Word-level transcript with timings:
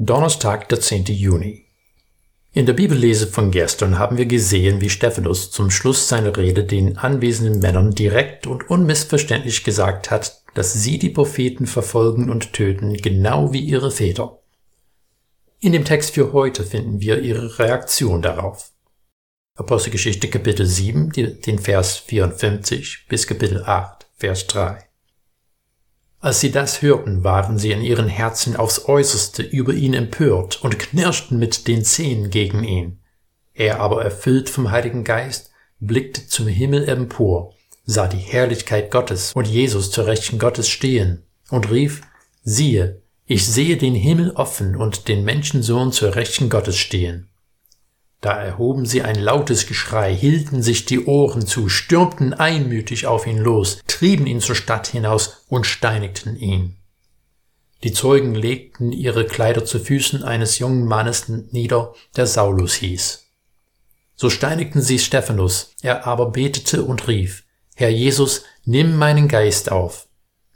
Donnerstag, 0.00 0.68
der 0.68 0.80
10. 0.80 1.06
Juni. 1.06 1.64
In 2.52 2.66
der 2.66 2.72
Bibellese 2.72 3.26
von 3.26 3.50
gestern 3.50 3.98
haben 3.98 4.16
wir 4.16 4.26
gesehen, 4.26 4.80
wie 4.80 4.90
Stephanus 4.90 5.50
zum 5.50 5.72
Schluss 5.72 6.06
seiner 6.06 6.36
Rede 6.36 6.62
den 6.62 6.98
anwesenden 6.98 7.58
Männern 7.58 7.90
direkt 7.90 8.46
und 8.46 8.70
unmissverständlich 8.70 9.64
gesagt 9.64 10.12
hat, 10.12 10.40
dass 10.54 10.72
sie 10.72 11.00
die 11.00 11.10
Propheten 11.10 11.66
verfolgen 11.66 12.30
und 12.30 12.52
töten, 12.52 12.96
genau 12.96 13.52
wie 13.52 13.58
ihre 13.58 13.90
Väter. 13.90 14.38
In 15.58 15.72
dem 15.72 15.84
Text 15.84 16.14
für 16.14 16.32
heute 16.32 16.62
finden 16.62 17.00
wir 17.00 17.20
ihre 17.20 17.58
Reaktion 17.58 18.22
darauf. 18.22 18.70
Apostelgeschichte 19.56 20.28
Kapitel 20.28 20.64
7, 20.64 21.10
den 21.10 21.58
Vers 21.58 21.96
54 21.96 23.06
bis 23.08 23.26
Kapitel 23.26 23.64
8, 23.64 24.06
Vers 24.16 24.46
3. 24.46 24.87
Als 26.28 26.40
sie 26.40 26.50
das 26.50 26.82
hörten, 26.82 27.24
waren 27.24 27.58
sie 27.58 27.72
in 27.72 27.80
ihren 27.80 28.06
Herzen 28.06 28.54
aufs 28.54 28.86
äußerste 28.86 29.42
über 29.42 29.72
ihn 29.72 29.94
empört 29.94 30.62
und 30.62 30.78
knirschten 30.78 31.38
mit 31.38 31.66
den 31.66 31.86
Zähnen 31.86 32.28
gegen 32.28 32.64
ihn. 32.64 32.98
Er 33.54 33.80
aber, 33.80 34.04
erfüllt 34.04 34.50
vom 34.50 34.70
Heiligen 34.70 35.04
Geist, 35.04 35.52
blickte 35.80 36.26
zum 36.26 36.46
Himmel 36.46 36.86
empor, 36.86 37.54
sah 37.86 38.08
die 38.08 38.18
Herrlichkeit 38.18 38.90
Gottes 38.90 39.32
und 39.32 39.46
Jesus 39.46 39.90
zur 39.90 40.06
Rechten 40.06 40.38
Gottes 40.38 40.68
stehen 40.68 41.22
und 41.48 41.70
rief, 41.70 42.02
siehe, 42.42 43.00
ich 43.24 43.46
sehe 43.46 43.78
den 43.78 43.94
Himmel 43.94 44.32
offen 44.32 44.76
und 44.76 45.08
den 45.08 45.24
Menschensohn 45.24 45.92
zur 45.92 46.14
Rechten 46.14 46.50
Gottes 46.50 46.76
stehen. 46.76 47.30
Da 48.20 48.32
erhoben 48.32 48.84
sie 48.84 49.02
ein 49.02 49.14
lautes 49.14 49.66
Geschrei, 49.66 50.14
hielten 50.14 50.62
sich 50.62 50.84
die 50.84 51.04
Ohren 51.04 51.46
zu, 51.46 51.68
stürmten 51.68 52.34
einmütig 52.34 53.06
auf 53.06 53.26
ihn 53.26 53.38
los, 53.38 53.80
trieben 53.86 54.26
ihn 54.26 54.40
zur 54.40 54.56
Stadt 54.56 54.88
hinaus 54.88 55.44
und 55.48 55.66
steinigten 55.66 56.36
ihn. 56.36 56.76
Die 57.84 57.92
Zeugen 57.92 58.34
legten 58.34 58.90
ihre 58.90 59.24
Kleider 59.24 59.64
zu 59.64 59.78
Füßen 59.78 60.24
eines 60.24 60.58
jungen 60.58 60.84
Mannes 60.84 61.28
nieder, 61.28 61.94
der 62.16 62.26
Saulus 62.26 62.74
hieß. 62.74 63.24
So 64.16 64.30
steinigten 64.30 64.82
sie 64.82 64.98
Stephanus, 64.98 65.74
er 65.80 66.04
aber 66.08 66.32
betete 66.32 66.82
und 66.82 67.06
rief, 67.06 67.44
Herr 67.76 67.90
Jesus, 67.90 68.42
nimm 68.64 68.96
meinen 68.96 69.28
Geist 69.28 69.70
auf. 69.70 70.08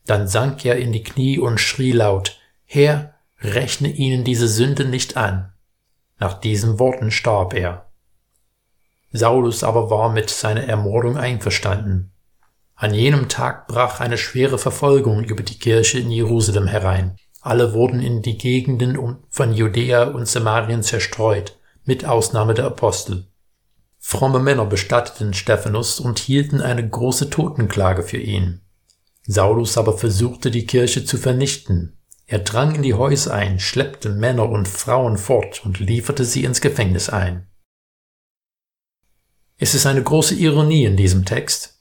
Dann 0.05 0.27
sank 0.27 0.65
er 0.65 0.79
in 0.79 0.91
die 0.91 1.05
Knie 1.05 1.39
und 1.39 1.61
schrie 1.61 1.93
laut, 1.93 2.41
Herr, 2.65 3.15
rechne 3.41 3.89
ihnen 3.89 4.25
diese 4.25 4.49
Sünde 4.49 4.85
nicht 4.85 5.17
an. 5.17 5.52
Nach 6.23 6.35
diesen 6.35 6.79
Worten 6.79 7.11
starb 7.11 7.53
er. 7.53 7.91
Saulus 9.11 9.65
aber 9.65 9.91
war 9.91 10.13
mit 10.13 10.31
seiner 10.31 10.63
Ermordung 10.63 11.17
einverstanden. 11.17 12.13
An 12.77 12.95
jenem 12.95 13.29
Tag 13.29 13.67
brach 13.67 13.99
eine 13.99 14.17
schwere 14.17 14.57
Verfolgung 14.57 15.25
über 15.25 15.43
die 15.43 15.59
Kirche 15.59 15.99
in 15.99 16.13
Jerusalem 16.13 16.69
herein. 16.69 17.17
Alle 17.41 17.73
wurden 17.73 17.99
in 17.99 18.23
die 18.23 18.39
Gegenden 18.39 19.17
von 19.31 19.53
Judäa 19.53 20.05
und 20.05 20.29
Samarien 20.29 20.85
zerstreut, 20.85 21.59
mit 21.85 22.05
Ausnahme 22.05 22.55
der 22.55 22.67
Apostel. 22.67 23.27
Fromme 23.99 24.39
Männer 24.39 24.67
bestatteten 24.67 25.35
Stephanus 25.35 25.99
und 25.99 26.21
hielten 26.21 26.61
eine 26.61 26.89
große 26.89 27.31
Totenklage 27.31 28.05
für 28.05 28.19
ihn. 28.19 28.61
Saulus 29.27 29.77
aber 29.77 29.99
versuchte 29.99 30.53
die 30.53 30.67
Kirche 30.67 31.05
zu 31.05 31.19
vernichten, 31.19 31.99
er 32.33 32.39
drang 32.39 32.75
in 32.75 32.81
die 32.81 32.95
Häuser 32.95 33.35
ein, 33.35 33.61
schleppte 33.61 34.09
Männer 34.09 34.49
und 34.49 34.67
Frauen 34.67 35.19
fort 35.19 35.67
und 35.67 35.81
lieferte 35.81 36.25
sie 36.25 36.45
ins 36.45 36.63
Gefängnis 36.63 37.11
ein. 37.11 37.47
Es 39.59 39.75
ist 39.75 39.85
eine 39.85 40.03
große 40.03 40.35
Ironie 40.37 40.87
in 40.87 40.97
diesem 40.97 41.27
Text. 41.27 41.79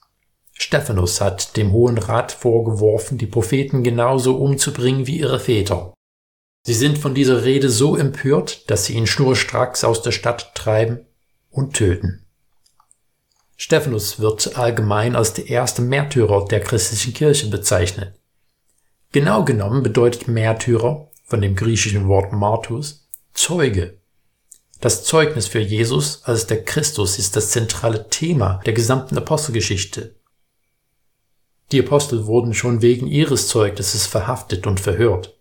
Stephanus 0.52 1.22
hat 1.22 1.56
dem 1.56 1.72
Hohen 1.72 1.96
Rat 1.96 2.32
vorgeworfen, 2.32 3.16
die 3.16 3.26
Propheten 3.26 3.82
genauso 3.82 4.36
umzubringen 4.36 5.06
wie 5.06 5.20
ihre 5.20 5.40
Väter. 5.40 5.94
Sie 6.66 6.74
sind 6.74 6.98
von 6.98 7.14
dieser 7.14 7.44
Rede 7.44 7.70
so 7.70 7.96
empört, 7.96 8.70
dass 8.70 8.84
sie 8.84 8.92
ihn 8.92 9.06
schnurstracks 9.06 9.84
aus 9.84 10.02
der 10.02 10.12
Stadt 10.12 10.54
treiben 10.54 11.06
und 11.48 11.72
töten. 11.72 12.26
Stephanus 13.56 14.20
wird 14.20 14.58
allgemein 14.58 15.16
als 15.16 15.32
der 15.32 15.48
erste 15.48 15.80
Märtyrer 15.80 16.44
der 16.44 16.60
christlichen 16.60 17.14
Kirche 17.14 17.48
bezeichnet. 17.48 18.21
Genau 19.12 19.44
genommen 19.44 19.82
bedeutet 19.82 20.26
Märtyrer 20.26 21.10
von 21.24 21.42
dem 21.42 21.54
griechischen 21.54 22.08
Wort 22.08 22.32
Martus 22.32 23.06
Zeuge. 23.34 23.98
Das 24.80 25.04
Zeugnis 25.04 25.46
für 25.46 25.60
Jesus 25.60 26.22
als 26.24 26.46
der 26.46 26.64
Christus 26.64 27.18
ist 27.18 27.36
das 27.36 27.50
zentrale 27.50 28.08
Thema 28.08 28.60
der 28.64 28.72
gesamten 28.72 29.16
Apostelgeschichte. 29.18 30.16
Die 31.72 31.80
Apostel 31.80 32.26
wurden 32.26 32.54
schon 32.54 32.80
wegen 32.80 33.06
ihres 33.06 33.48
Zeugnisses 33.48 34.06
verhaftet 34.06 34.66
und 34.66 34.80
verhört. 34.80 35.38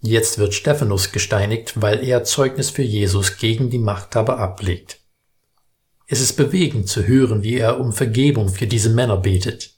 Jetzt 0.00 0.38
wird 0.38 0.52
Stephanus 0.52 1.12
gesteinigt, 1.12 1.80
weil 1.80 2.06
er 2.06 2.24
Zeugnis 2.24 2.70
für 2.70 2.82
Jesus 2.82 3.38
gegen 3.38 3.70
die 3.70 3.78
Machthaber 3.78 4.38
ablegt. 4.38 5.00
Es 6.06 6.20
ist 6.20 6.34
bewegend 6.34 6.88
zu 6.88 7.06
hören, 7.06 7.42
wie 7.42 7.56
er 7.56 7.80
um 7.80 7.92
Vergebung 7.92 8.48
für 8.48 8.66
diese 8.66 8.90
Männer 8.90 9.16
betet. 9.16 9.74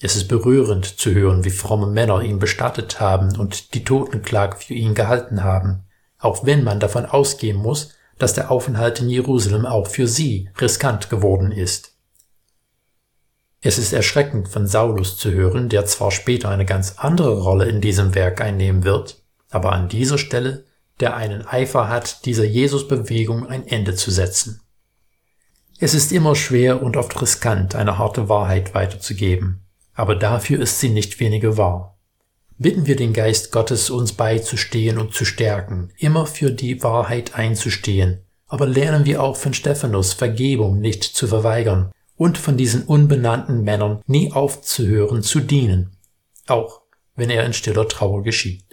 Es 0.00 0.16
ist 0.16 0.28
berührend 0.28 0.98
zu 0.98 1.12
hören, 1.12 1.44
wie 1.44 1.50
fromme 1.50 1.86
Männer 1.86 2.20
ihn 2.20 2.38
bestattet 2.38 3.00
haben 3.00 3.36
und 3.38 3.74
die 3.74 3.84
Totenklage 3.84 4.56
für 4.56 4.74
ihn 4.74 4.94
gehalten 4.94 5.44
haben, 5.44 5.84
auch 6.18 6.44
wenn 6.44 6.64
man 6.64 6.80
davon 6.80 7.06
ausgehen 7.06 7.56
muss, 7.56 7.94
dass 8.18 8.34
der 8.34 8.50
Aufenthalt 8.50 9.00
in 9.00 9.08
Jerusalem 9.08 9.66
auch 9.66 9.86
für 9.86 10.08
sie 10.08 10.50
riskant 10.60 11.10
geworden 11.10 11.52
ist. 11.52 11.96
Es 13.60 13.78
ist 13.78 13.92
erschreckend 13.92 14.48
von 14.48 14.66
Saulus 14.66 15.16
zu 15.16 15.30
hören, 15.30 15.68
der 15.68 15.86
zwar 15.86 16.10
später 16.10 16.50
eine 16.50 16.66
ganz 16.66 16.96
andere 16.98 17.40
Rolle 17.40 17.66
in 17.66 17.80
diesem 17.80 18.14
Werk 18.14 18.40
einnehmen 18.40 18.84
wird, 18.84 19.22
aber 19.50 19.72
an 19.72 19.88
dieser 19.88 20.18
Stelle, 20.18 20.66
der 21.00 21.16
einen 21.16 21.46
Eifer 21.46 21.88
hat, 21.88 22.26
dieser 22.26 22.44
Jesus-Bewegung 22.44 23.46
ein 23.46 23.66
Ende 23.66 23.94
zu 23.94 24.10
setzen. 24.10 24.60
Es 25.78 25.94
ist 25.94 26.12
immer 26.12 26.34
schwer 26.34 26.82
und 26.82 26.96
oft 26.96 27.20
riskant, 27.20 27.74
eine 27.74 27.98
harte 27.98 28.28
Wahrheit 28.28 28.74
weiterzugeben 28.74 29.63
aber 29.94 30.16
dafür 30.16 30.60
ist 30.60 30.80
sie 30.80 30.88
nicht 30.88 31.20
weniger 31.20 31.56
wahr. 31.56 31.98
Bitten 32.58 32.86
wir 32.86 32.96
den 32.96 33.12
Geist 33.12 33.50
Gottes, 33.50 33.90
uns 33.90 34.12
beizustehen 34.12 34.98
und 34.98 35.14
zu 35.14 35.24
stärken, 35.24 35.92
immer 35.98 36.26
für 36.26 36.50
die 36.50 36.82
Wahrheit 36.82 37.34
einzustehen, 37.34 38.24
aber 38.46 38.66
lernen 38.66 39.04
wir 39.04 39.22
auch 39.22 39.36
von 39.36 39.54
Stephanus 39.54 40.12
Vergebung 40.12 40.80
nicht 40.80 41.02
zu 41.02 41.26
verweigern 41.26 41.90
und 42.16 42.38
von 42.38 42.56
diesen 42.56 42.84
unbenannten 42.84 43.62
Männern 43.62 44.02
nie 44.06 44.32
aufzuhören 44.32 45.22
zu 45.22 45.40
dienen, 45.40 45.96
auch 46.46 46.82
wenn 47.16 47.30
er 47.30 47.44
in 47.44 47.52
stiller 47.52 47.88
Trauer 47.88 48.22
geschieht. 48.22 48.63